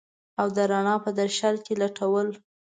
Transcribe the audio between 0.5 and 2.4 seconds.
د رڼا په درشل کي لټول